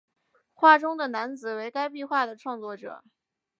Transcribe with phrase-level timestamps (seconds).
[0.55, 3.03] 画中的男子为该壁画的创作者。